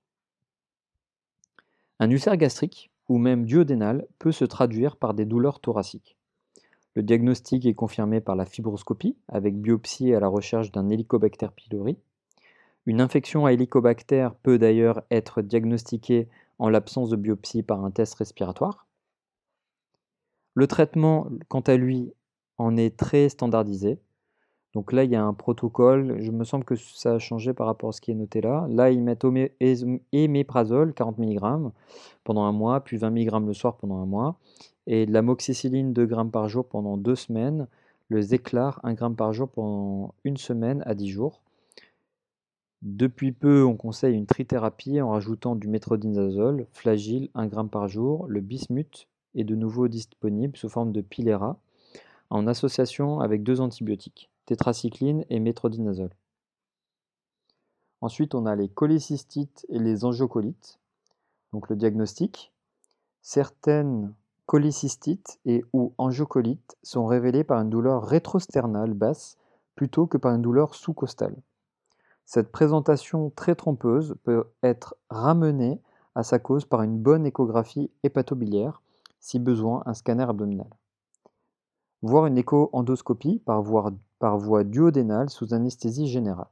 [2.01, 6.17] Un ulcère gastrique ou même duodénal peut se traduire par des douleurs thoraciques.
[6.95, 11.97] Le diagnostic est confirmé par la fibroscopie avec biopsie à la recherche d'un Helicobacter pylori.
[12.87, 18.15] Une infection à Helicobacter peut d'ailleurs être diagnostiquée en l'absence de biopsie par un test
[18.15, 18.87] respiratoire.
[20.55, 22.13] Le traitement, quant à lui,
[22.59, 23.99] en est très standardisé.
[24.75, 26.21] Donc là, il y a un protocole.
[26.21, 28.67] Je me semble que ça a changé par rapport à ce qui est noté là.
[28.69, 29.25] Là, ils mettent
[30.13, 31.71] éméprazole, 40 mg,
[32.25, 34.37] pendant un mois, puis 20 mg le soir pendant un mois,
[34.87, 37.69] et de l'amoxicilline, 2 g par jour pendant deux semaines,
[38.09, 41.44] le Zeclar, 1 g par jour pendant une semaine à 10 jours.
[42.85, 48.27] Depuis peu, on conseille une trithérapie en rajoutant du métronidazole, flagile 1 g par jour,
[48.29, 51.59] le bismuth est de nouveau disponible sous forme de Pilera
[52.29, 56.11] en association avec deux antibiotiques, tétracycline et métronidazole.
[58.03, 60.79] Ensuite, on a les cholécystites et les angiocolites.
[61.55, 62.53] Donc le diagnostic.
[63.23, 64.13] Certaines
[64.45, 69.39] cholécystites et ou angiocolites sont révélées par une douleur rétrosternale basse
[69.75, 71.37] plutôt que par une douleur sous-costale.
[72.25, 75.81] Cette présentation très trompeuse peut être ramenée
[76.15, 78.83] à sa cause par une bonne échographie hépatobiliaire,
[79.21, 80.69] si besoin un scanner abdominal.
[82.03, 86.49] Voir une écho-endoscopie par voie, duodénale sous anesthésie générale.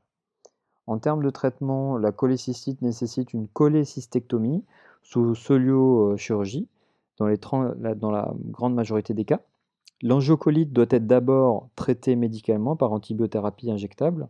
[0.86, 4.64] En termes de traitement, la cholécystite nécessite une cholécystectomie
[5.02, 6.68] sous solio-chirurgie
[7.18, 7.28] dans,
[7.94, 9.40] dans la grande majorité des cas.
[10.02, 14.28] L'angiocolite doit être d'abord traitée médicalement par antibiothérapie injectable.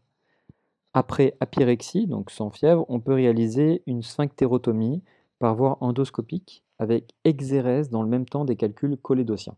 [0.94, 5.02] Après apyrexie, donc sans fièvre, on peut réaliser une sphinctérotomie
[5.38, 9.56] par voie endoscopique avec exérèse dans le même temps des calculs cholédociens.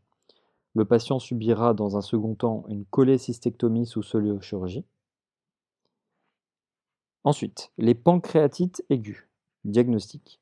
[0.74, 4.84] Le patient subira dans un second temps une cholécystectomie sous chirurgie.
[7.24, 9.26] Ensuite, les pancréatites aiguës.
[9.64, 10.40] Diagnostic.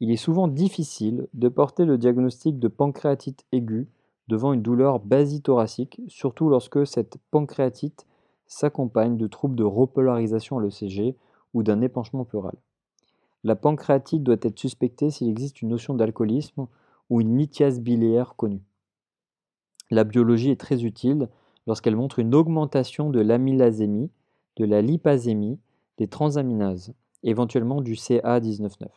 [0.00, 3.88] Il est souvent difficile de porter le diagnostic de pancréatite aiguë
[4.28, 8.06] devant une douleur basithoracique, surtout lorsque cette pancréatite
[8.46, 11.16] s'accompagne de troubles de repolarisation à l'ECG
[11.54, 12.56] ou d'un épanchement pleural.
[13.44, 16.66] La pancréatite doit être suspectée s'il existe une notion d'alcoolisme
[17.10, 18.62] ou une lithiase biliaire connue.
[19.90, 21.28] La biologie est très utile
[21.66, 24.10] lorsqu'elle montre une augmentation de l'amylasémie,
[24.56, 25.58] de la lipasémie,
[25.98, 28.88] des transaminases, éventuellement du CA199.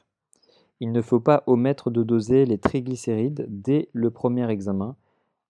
[0.79, 4.95] Il ne faut pas omettre de doser les triglycérides dès le premier examen,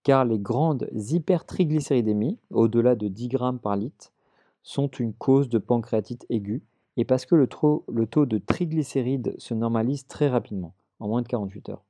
[0.07, 4.13] car les grandes hypertriglycéridémies, au-delà de 10 grammes par litre,
[4.63, 6.63] sont une cause de pancréatite aiguë,
[6.95, 11.23] et parce que le taux, le taux de triglycérides se normalise très rapidement, en moins
[11.23, 11.83] de 48 heures.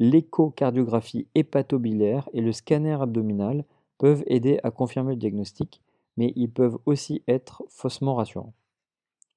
[0.00, 3.64] L'échocardiographie hépatobiliaire et le scanner abdominal
[3.98, 5.80] peuvent aider à confirmer le diagnostic,
[6.16, 8.54] mais ils peuvent aussi être faussement rassurants.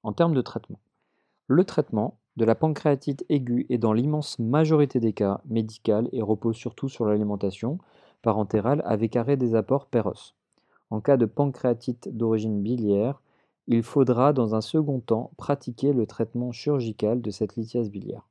[0.02, 0.80] En termes de traitement,
[1.46, 6.56] le traitement de la pancréatite aiguë est dans l'immense majorité des cas médical et repose
[6.56, 7.78] surtout sur l'alimentation
[8.22, 10.34] parentérale avec arrêt des apports péros.
[10.90, 13.22] En cas de pancréatite d'origine biliaire,
[13.66, 18.26] il faudra dans un second temps pratiquer le traitement chirurgical de cette lithiase biliaire.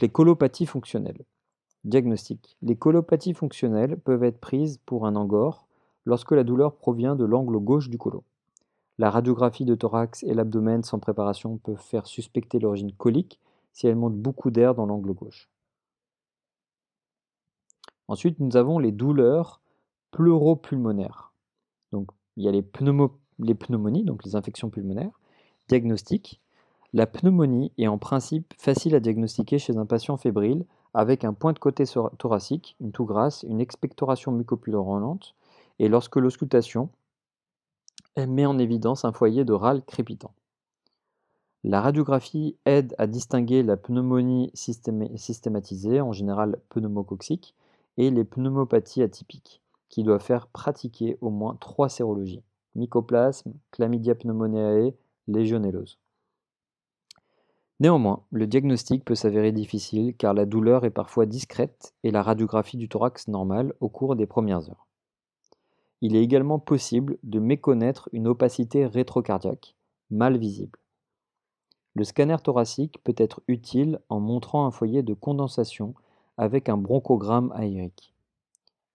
[0.00, 1.24] les colopathies fonctionnelles.
[1.84, 2.56] Diagnostic.
[2.60, 5.66] Les colopathies fonctionnelles peuvent être prises pour un angor
[6.04, 8.22] lorsque la douleur provient de l'angle gauche du côlon.
[8.98, 13.38] La radiographie de thorax et l'abdomen sans préparation peuvent faire suspecter l'origine colique
[13.72, 15.48] si elle monte beaucoup d'air dans l'angle gauche.
[18.08, 19.60] Ensuite, nous avons les douleurs
[20.10, 21.32] pleuropulmonaires.
[21.92, 25.20] Donc, il y a les, pneumonies, donc les infections pulmonaires.
[25.68, 26.40] Diagnostic.
[26.94, 31.52] La pneumonie est en principe facile à diagnostiquer chez un patient fébrile avec un point
[31.52, 31.84] de côté
[32.18, 35.18] thoracique, une toux grasse, une expectoration mucopulmonale
[35.78, 36.88] et lorsque l'auscultation
[38.16, 40.32] met en évidence un foyer de râle crépitant.
[41.64, 47.54] La radiographie aide à distinguer la pneumonie systématisée, en général pneumococcique,
[47.98, 52.42] et les pneumopathies atypiques, qui doivent faire pratiquer au moins trois sérologies
[52.78, 54.94] mycoplasme, chlamydia pneumoniae,
[55.26, 55.98] légionellose.
[57.80, 62.76] Néanmoins, le diagnostic peut s'avérer difficile car la douleur est parfois discrète et la radiographie
[62.76, 64.86] du thorax normale au cours des premières heures.
[66.00, 69.76] Il est également possible de méconnaître une opacité rétrocardiaque,
[70.10, 70.78] mal visible.
[71.94, 75.94] Le scanner thoracique peut être utile en montrant un foyer de condensation
[76.38, 78.14] avec un bronchogramme aérique.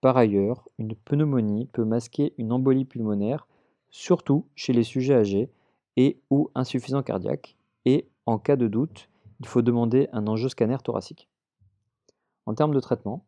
[0.01, 3.47] Par ailleurs, une pneumonie peut masquer une embolie pulmonaire,
[3.91, 5.51] surtout chez les sujets âgés
[5.95, 11.29] et ou insuffisants cardiaques, et, en cas de doute, il faut demander un angioscanner thoracique.
[12.45, 13.25] En termes de traitement,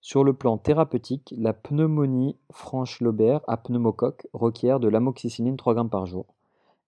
[0.00, 6.06] sur le plan thérapeutique, la pneumonie franche-lobaire à pneumocoque requiert de l'amoxicilline 3 g par
[6.06, 6.26] jour,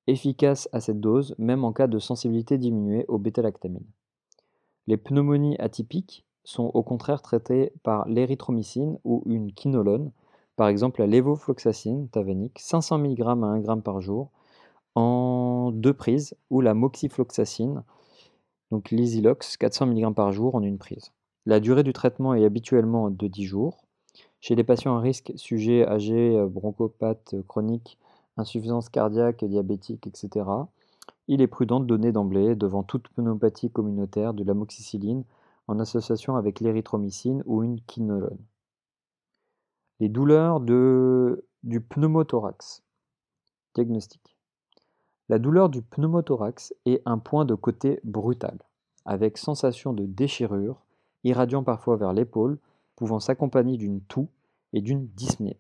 [0.09, 3.87] efficace à cette dose même en cas de sensibilité diminuée au bêta-lactamine.
[4.87, 10.13] Les pneumonies atypiques sont au contraire traitées par l'érythromycine ou une quinolone,
[10.57, 14.31] par exemple la lévofloxacine tavanique 500 mg à 1 g par jour
[14.95, 17.83] en deux prises ou la moxifloxacine,
[18.71, 21.13] donc l'Isilox 400 mg par jour en une prise.
[21.47, 23.85] La durée du traitement est habituellement de 10 jours.
[24.41, 27.99] Chez les patients à risque, sujets âgés, euh, bronchopathes chroniques,
[28.37, 30.47] insuffisance cardiaque, diabétique, etc.,
[31.27, 35.25] il est prudent de donner d'emblée, devant toute pneumopathie communautaire, de l'amoxicilline
[35.67, 38.45] en association avec l'érythromycine ou une quinolone.
[40.01, 42.83] Les douleurs du pneumothorax.
[43.75, 44.37] Diagnostic.
[45.29, 48.59] La douleur du pneumothorax est un point de côté brutal,
[49.05, 50.85] avec sensation de déchirure,
[51.23, 52.59] irradiant parfois vers l'épaule,
[52.97, 54.29] pouvant s'accompagner d'une toux
[54.73, 55.59] et d'une dyspnée.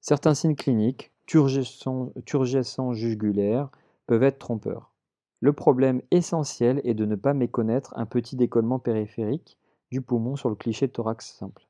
[0.00, 3.68] Certains signes cliniques, turgescents jugulaires,
[4.06, 4.91] peuvent être trompeurs.
[5.42, 9.58] Le problème essentiel est de ne pas méconnaître un petit décollement périphérique
[9.90, 11.66] du poumon sur le cliché thorax simple.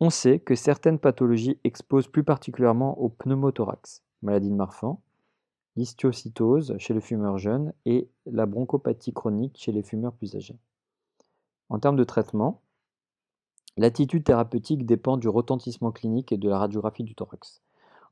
[0.00, 5.02] On sait que certaines pathologies exposent plus particulièrement au pneumothorax, maladie de Marfan,
[5.76, 10.56] l'histiocytose chez le fumeur jeune et la bronchopathie chronique chez les fumeurs plus âgés.
[11.68, 12.62] En termes de traitement,
[13.76, 17.60] l'attitude thérapeutique dépend du retentissement clinique et de la radiographie du thorax.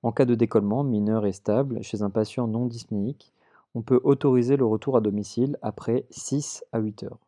[0.02, 3.32] En cas de décollement mineur et stable chez un patient non dyspnéique,
[3.74, 7.18] on peut autoriser le retour à domicile après 6 à 8 heures.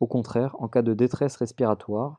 [0.00, 2.18] Au contraire, en cas de détresse respiratoire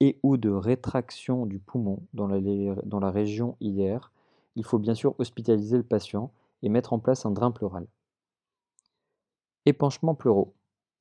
[0.00, 4.12] et ou de rétraction du poumon dans la, région iliaire,
[4.56, 6.30] il faut bien sûr hospitaliser le patient
[6.62, 7.86] et mettre en place un drain pleural.
[9.66, 10.54] Épanchement pleuraux.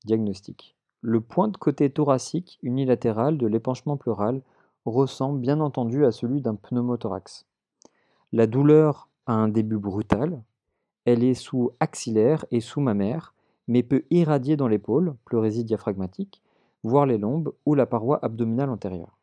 [0.05, 0.75] Diagnostic.
[1.01, 4.41] le point de côté thoracique unilatéral de l'épanchement pleural
[4.85, 7.45] ressemble bien entendu à celui d'un pneumothorax.
[8.33, 10.43] La douleur a un début brutal,
[11.05, 13.33] elle est sous axillaire et sous mammaire,
[13.67, 16.41] mais peut irradier dans l'épaule, pleurésie diaphragmatique,
[16.83, 19.17] voire les lombes ou la paroi abdominale antérieure.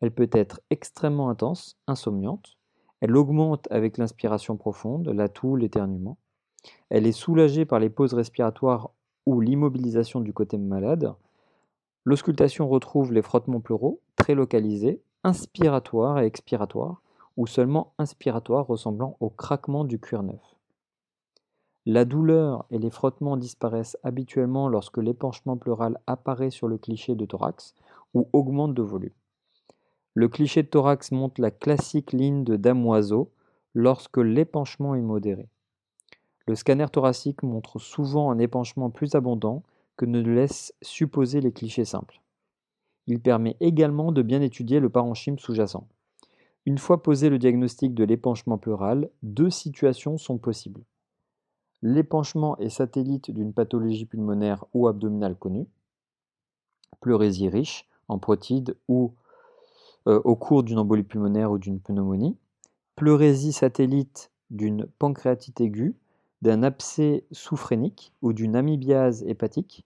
[0.00, 2.56] Elle peut être extrêmement intense, insomniante.
[3.00, 6.18] Elle augmente avec l'inspiration profonde, la toux, l'éternuement.
[6.90, 8.90] Elle est soulagée par les pauses respiratoires
[9.26, 11.14] ou l'immobilisation du côté malade.
[12.04, 17.02] L'auscultation retrouve les frottements pleuraux, très localisés, inspiratoires et expiratoires,
[17.36, 20.57] ou seulement inspiratoires ressemblant au craquement du cuir neuf.
[21.90, 27.24] La douleur et les frottements disparaissent habituellement lorsque l'épanchement pleural apparaît sur le cliché de
[27.24, 27.74] thorax
[28.12, 29.14] ou augmente de volume.
[30.12, 33.32] Le cliché de thorax montre la classique ligne de damoiseau
[33.72, 35.48] lorsque l'épanchement est modéré.
[36.46, 39.62] Le scanner thoracique montre souvent un épanchement plus abondant
[39.96, 42.20] que ne laissent supposer les clichés simples.
[43.06, 45.88] Il permet également de bien étudier le parenchyme sous-jacent.
[46.66, 50.82] Une fois posé le diagnostic de l'épanchement pleural, deux situations sont possibles.
[51.82, 55.66] L'épanchement est satellite d'une pathologie pulmonaire ou abdominale connue,
[57.00, 59.12] pleurésie riche en protides ou
[60.08, 62.36] euh, au cours d'une embolie pulmonaire ou d'une pneumonie,
[62.96, 65.94] pleurésie satellite d'une pancréatite aiguë,
[66.42, 69.84] d'un abcès sous-phrénique ou d'une amybiase hépatique,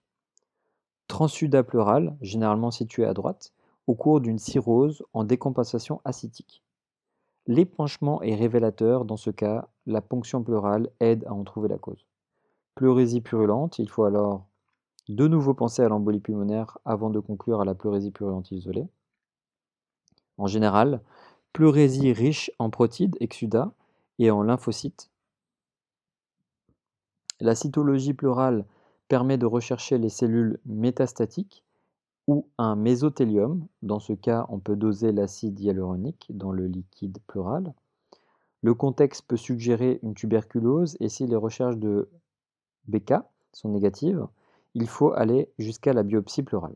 [1.07, 3.53] transsudat pleural, généralement situé à droite,
[3.85, 6.63] au cours d'une cirrhose en décompensation acidique.
[7.45, 12.07] L'épanchement est révélateur, dans ce cas, la ponction pleurale aide à en trouver la cause.
[12.75, 14.47] Pleurésie purulente, il faut alors
[15.09, 18.87] de nouveau penser à l'embolie pulmonaire avant de conclure à la pleurésie purulente isolée.
[20.37, 21.01] En général,
[21.51, 23.73] pleurésie riche en protides, exudats,
[24.19, 25.09] et en lymphocytes.
[27.39, 28.65] La cytologie pleurale
[29.07, 31.63] permet de rechercher les cellules métastatiques
[32.27, 33.67] ou un mésothélium.
[33.81, 37.73] Dans ce cas, on peut doser l'acide hyaluronique dans le liquide pleural.
[38.61, 42.09] Le contexte peut suggérer une tuberculose et si les recherches de
[42.87, 43.15] BK
[43.51, 44.25] sont négatives,
[44.73, 46.75] il faut aller jusqu'à la biopsie pleurale.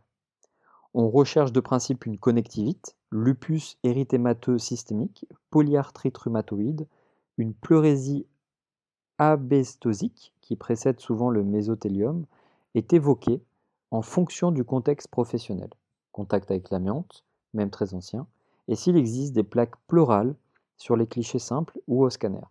[0.94, 6.88] On recherche de principe une connectivite, lupus érythémateux systémique, polyarthrite rhumatoïde,
[7.38, 8.26] une pleurésie
[9.18, 12.26] abestosique, qui précède souvent le mésothélium,
[12.76, 13.42] est évoquée
[13.92, 15.70] en fonction du contexte professionnel,
[16.12, 17.24] contact avec l'amiante,
[17.54, 18.28] même très ancien,
[18.68, 20.36] et s'il existe des plaques pleurales
[20.78, 22.46] sur les clichés simples ou au scanner.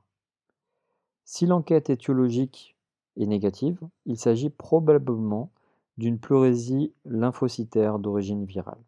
[1.24, 2.76] Si l'enquête étiologique
[3.16, 5.51] est négative, il s'agit probablement
[5.99, 8.78] d'une pleurésie lymphocytaire d'origine virale.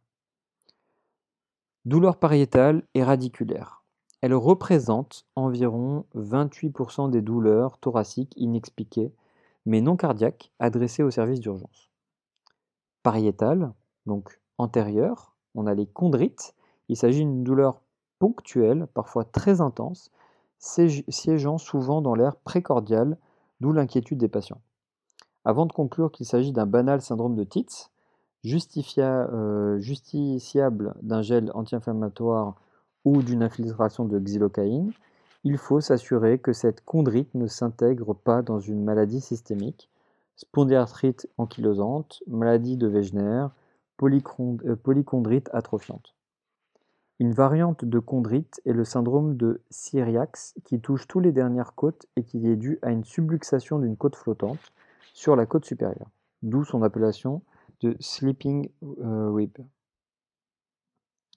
[1.85, 3.83] Douleur pariétale et radiculaire.
[4.21, 9.13] Elle représente environ 28% des douleurs thoraciques inexpliquées,
[9.65, 11.88] mais non cardiaques, adressées au service d'urgence.
[13.03, 13.73] Pariétale,
[14.07, 16.55] donc antérieure, on a les chondrites.
[16.89, 17.81] Il s'agit d'une douleur
[18.19, 20.11] ponctuelle, parfois très intense,
[20.59, 23.17] siégeant souvent dans l'air précordial,
[23.61, 24.61] d'où l'inquiétude des patients.
[25.45, 27.91] Avant de conclure qu'il s'agit d'un banal syndrome de Tietz,
[28.99, 32.55] euh, justiciable d'un gel anti-inflammatoire
[33.05, 34.93] ou d'une infiltration de xylocaïne,
[35.45, 39.89] il faut s'assurer que cette chondrite ne s'intègre pas dans une maladie systémique,
[40.39, 43.49] spondyarthrite ankylosante, maladie de Wegener,
[44.03, 46.15] euh, polychondrite atrophiante.
[47.19, 52.07] Une variante de chondrite est le syndrome de Cyriax qui touche tous les dernières côtes
[52.15, 54.73] et qui est dû à une subluxation d'une côte flottante
[55.13, 56.11] sur la côte supérieure,
[56.43, 57.43] d'où son appellation
[57.81, 58.71] de sleeping
[59.01, 59.59] euh, rib.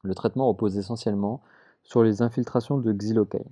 [0.04, 1.42] Le traitement repose essentiellement
[1.82, 3.50] sur les infiltrations de xylocaine.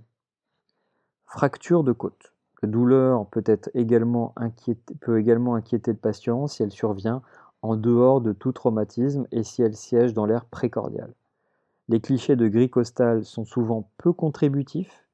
[1.25, 2.33] Fracture de côte.
[2.61, 3.43] La douleur peut,
[3.73, 7.21] également inquiéter, le patient si elle survient
[7.61, 11.13] en dehors de tout traumatisme et si elle siège dans l'air précordial.
[11.87, 15.07] Les clichés de gris costal sont souvent peu contributifs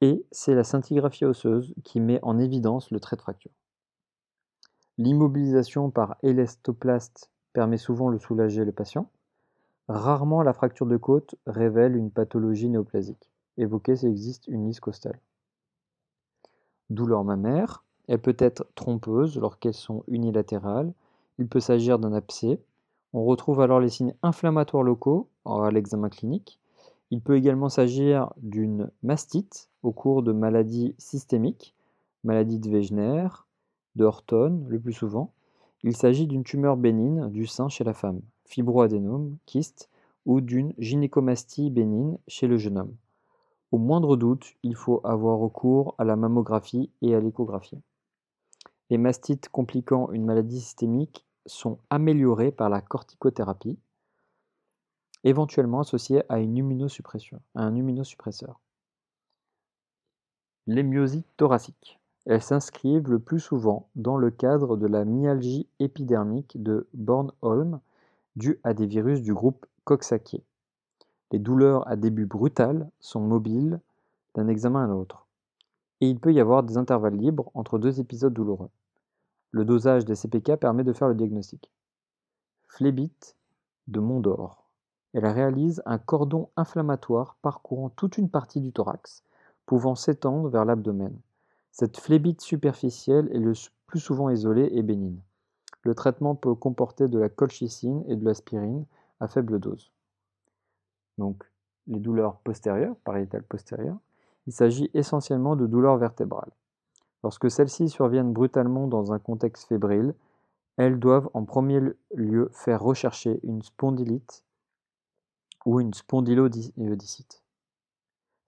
[0.00, 3.52] et c'est la scintigraphie osseuse qui met en évidence le trait de fracture.
[4.98, 9.08] L'immobilisation par élastoplaste permet souvent de soulager le patient.
[9.88, 13.30] Rarement la fracture de côte révèle une pathologie néoplasique.
[13.58, 15.18] Évoquez s'il existe une lisse costale.
[16.92, 17.84] Douleur mammaire.
[18.06, 20.92] Elle peut être trompeuse lorsqu'elles sont unilatérales.
[21.38, 22.60] Il peut s'agir d'un abcès.
[23.14, 26.58] On retrouve alors les signes inflammatoires locaux à l'examen clinique.
[27.10, 31.74] Il peut également s'agir d'une mastite au cours de maladies systémiques,
[32.24, 33.28] maladie de Wegener,
[33.96, 35.32] de Horton le plus souvent.
[35.82, 39.88] Il s'agit d'une tumeur bénigne du sein chez la femme, fibroadénome, kyste,
[40.26, 42.94] ou d'une gynécomastie bénigne chez le jeune homme.
[43.72, 47.80] Au moindre doute, il faut avoir recours à la mammographie et à l'échographie.
[48.90, 53.78] Les mastites compliquant une maladie systémique sont améliorées par la corticothérapie,
[55.24, 58.60] éventuellement associée à, un immunosuppresseur.
[60.66, 61.98] Les myosites thoraciques.
[62.26, 67.80] Elles s'inscrivent le plus souvent dans le cadre de la myalgie épidermique de Bornholm
[68.36, 70.44] due à des virus du groupe Coxsackie.
[71.32, 73.80] Les douleurs à début brutal sont mobiles
[74.34, 75.26] d'un examen à l'autre,
[76.02, 78.68] et il peut y avoir des intervalles libres entre deux épisodes douloureux.
[79.50, 81.70] Le dosage des CPK permet de faire le diagnostic.
[82.68, 83.34] Phlébite
[83.88, 84.68] de Mondor.
[85.14, 89.24] Elle réalise un cordon inflammatoire parcourant toute une partie du thorax,
[89.64, 91.18] pouvant s'étendre vers l'abdomen.
[91.70, 93.54] Cette phlébite superficielle est le
[93.86, 95.22] plus souvent isolée et bénigne.
[95.82, 98.84] Le traitement peut comporter de la colchicine et de l'aspirine
[99.18, 99.90] à faible dose.
[101.18, 101.44] Donc,
[101.86, 103.98] les douleurs postérieures, pariétales postérieures,
[104.46, 106.50] il s'agit essentiellement de douleurs vertébrales.
[107.22, 110.14] Lorsque celles-ci surviennent brutalement dans un contexte fébrile,
[110.76, 111.80] elles doivent en premier
[112.14, 114.44] lieu faire rechercher une spondylite
[115.64, 117.42] ou une spondylodicite.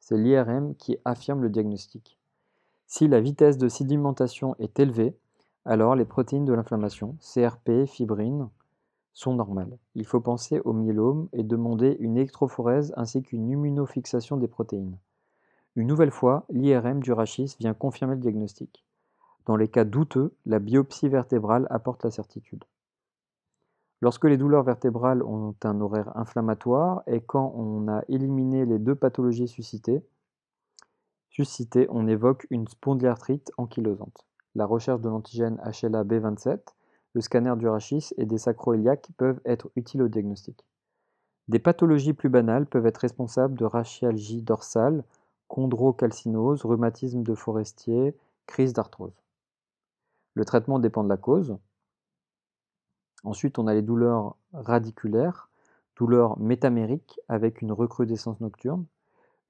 [0.01, 2.19] C'est l'IRM qui affirme le diagnostic.
[2.87, 5.17] Si la vitesse de sédimentation est élevée,
[5.65, 8.49] alors les protéines de l'inflammation, CRP, fibrine,
[9.15, 9.79] sont normales.
[9.95, 14.99] Il faut penser au myélome et demander une électrophorèse ainsi qu'une immunofixation des protéines.
[15.77, 18.85] Une nouvelle fois, l'IRM du rachis vient confirmer le diagnostic.
[19.47, 22.65] Dans les cas douteux, la biopsie vertébrale apporte la certitude.
[24.01, 28.95] Lorsque les douleurs vertébrales ont un horaire inflammatoire et quand on a éliminé les deux
[28.95, 30.03] pathologies suscitées,
[31.89, 34.27] on évoque une spondylarthrite ankylosante.
[34.55, 36.74] La recherche de l'antigène HLA-B27
[37.15, 40.65] le scanner du rachis et des sacroiliacs peuvent être utiles au diagnostic.
[41.49, 45.05] Des pathologies plus banales peuvent être responsables de rachialgie dorsale,
[45.49, 49.23] chondrocalcinose, rhumatisme de Forestier, crise d'arthrose.
[50.35, 51.57] Le traitement dépend de la cause.
[53.23, 55.49] Ensuite, on a les douleurs radiculaires,
[55.97, 58.85] douleurs métamériques avec une recrudescence nocturne.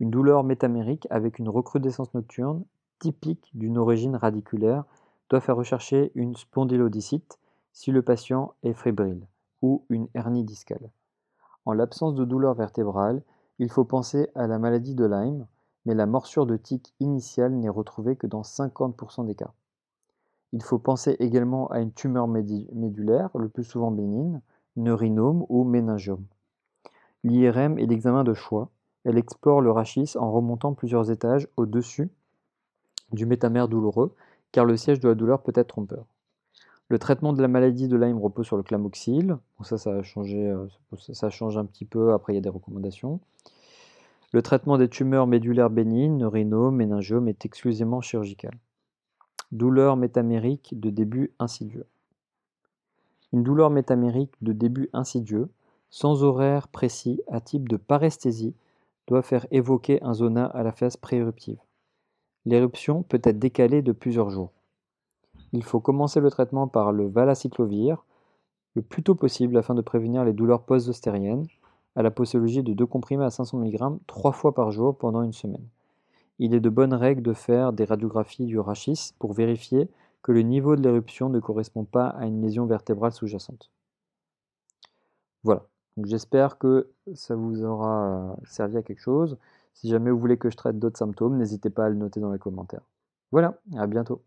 [0.01, 2.65] Une douleur métamérique avec une recrudescence nocturne
[2.99, 4.85] typique d'une origine radiculaire
[5.31, 7.39] doit faire rechercher une spondylodicite
[7.75, 9.27] si le patient est fébrile
[9.61, 10.91] ou une hernie discale.
[11.67, 13.21] En l'absence de douleur vertébrale,
[13.59, 15.47] il faut penser à la maladie de Lyme,
[15.85, 19.53] mais la morsure de tique initiale n'est retrouvée que dans 50% des cas.
[20.53, 24.41] Il faut penser également à une tumeur médulaire, le plus souvent bénigne,
[24.77, 26.25] neurinome ou méningiome.
[27.25, 28.71] L'IRM est l'examen de choix.
[29.05, 32.09] Elle explore le rachis en remontant plusieurs étages au-dessus
[33.13, 34.15] du métamère douloureux,
[34.53, 36.07] car le siège de la douleur peut être trompeur.
[36.89, 39.39] Le traitement de la maladie de Lyme repose sur le clamoxyle.
[39.63, 40.67] ça, ça a changé, euh,
[40.99, 42.13] ça change un petit peu.
[42.13, 43.21] Après, il y a des recommandations.
[44.33, 48.53] Le traitement des tumeurs médulaires bénignes, neurinome, méningiome, est exclusivement chirurgical.
[49.53, 51.87] Douleur métamérique de début insidieux.
[53.33, 55.49] Une douleur métamérique de début insidieux,
[55.91, 58.55] sans horaire précis, à type de paresthésie,
[59.07, 61.59] doit faire évoquer un zona à la phase pré-éruptive.
[62.47, 64.51] L'éruption peut être décalée de plusieurs jours.
[65.55, 68.05] Il faut commencer le traitement par le valacyclovir
[68.75, 71.47] le plus tôt possible afin de prévenir les douleurs post-ostériennes
[71.95, 75.33] à la posologie de deux comprimés à 500 mg trois fois par jour pendant une
[75.33, 75.65] semaine.
[76.41, 79.89] Il est de bonne règle de faire des radiographies du rachis pour vérifier
[80.23, 83.71] que le niveau de l'éruption ne correspond pas à une lésion vertébrale sous-jacente.
[85.45, 85.69] Voilà,
[86.03, 89.39] j'espère que ça vous aura servi à quelque chose.
[89.73, 92.33] Si jamais vous voulez que je traite d'autres symptômes, n'hésitez pas à le noter dans
[92.33, 92.83] les commentaires.
[93.31, 94.21] Voilà, à bientôt.